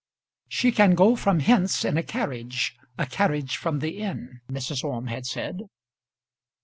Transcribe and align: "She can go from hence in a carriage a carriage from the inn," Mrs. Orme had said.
"She 0.47 0.71
can 0.71 0.95
go 0.95 1.15
from 1.15 1.41
hence 1.41 1.85
in 1.85 1.95
a 1.95 2.01
carriage 2.01 2.75
a 2.97 3.05
carriage 3.05 3.57
from 3.57 3.77
the 3.77 3.99
inn," 3.99 4.41
Mrs. 4.49 4.83
Orme 4.83 5.05
had 5.13 5.27
said. 5.27 5.59